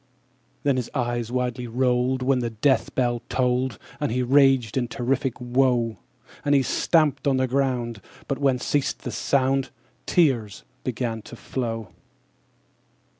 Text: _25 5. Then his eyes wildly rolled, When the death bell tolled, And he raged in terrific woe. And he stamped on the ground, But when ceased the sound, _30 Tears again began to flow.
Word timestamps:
_25 0.01 0.03
5. 0.07 0.09
Then 0.63 0.75
his 0.77 0.89
eyes 0.95 1.31
wildly 1.31 1.67
rolled, 1.67 2.23
When 2.23 2.39
the 2.39 2.49
death 2.49 2.95
bell 2.95 3.21
tolled, 3.29 3.77
And 3.99 4.11
he 4.11 4.23
raged 4.23 4.75
in 4.75 4.87
terrific 4.87 5.39
woe. 5.39 5.99
And 6.43 6.55
he 6.55 6.63
stamped 6.63 7.27
on 7.27 7.37
the 7.37 7.45
ground, 7.45 8.01
But 8.27 8.39
when 8.39 8.57
ceased 8.57 9.03
the 9.03 9.11
sound, 9.11 9.65
_30 10.05 10.05
Tears 10.07 10.59
again 10.59 10.81
began 10.83 11.21
to 11.21 11.35
flow. 11.35 11.89